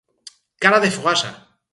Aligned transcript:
Cara 0.63 0.79
de 0.85 0.89
fogassa. 0.95 1.31